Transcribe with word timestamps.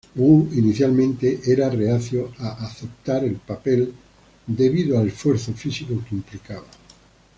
Wu 0.15 0.49
inicialmente 0.53 1.27
estaba 1.45 1.69
reacio 1.69 2.31
al 2.39 2.53
aceptar 2.65 3.23
el 3.23 3.35
papel 3.35 3.93
debido 4.47 4.97
al 4.97 5.09
esfuerzo 5.09 5.53
físico 5.53 5.93
que 6.09 6.15
implicaba. 6.15 6.65